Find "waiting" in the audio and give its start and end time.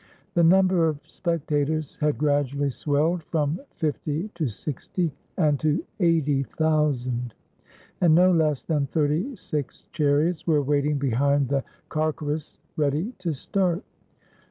10.63-10.97